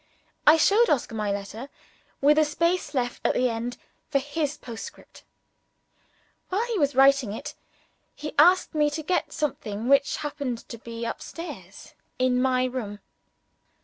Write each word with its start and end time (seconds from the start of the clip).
I 0.47 0.57
showed 0.57 0.89
Oscar 0.89 1.13
my 1.13 1.31
letter 1.31 1.69
with 2.21 2.39
a 2.39 2.43
space 2.43 2.95
left 2.95 3.21
at 3.23 3.35
the 3.35 3.49
end 3.49 3.77
for 4.09 4.17
his 4.17 4.57
postscript. 4.57 5.21
While 6.49 6.65
he 6.65 6.79
was 6.79 6.95
writing 6.95 7.33
it, 7.33 7.53
he 8.15 8.33
asked 8.39 8.73
me 8.73 8.89
to 8.89 9.03
get 9.03 9.31
something 9.31 9.87
which 9.89 10.17
happened 10.17 10.67
to 10.69 10.79
be 10.79 11.05
up 11.05 11.21
stairs 11.21 11.93
in 12.17 12.41
my 12.41 12.63
room. 12.65 12.97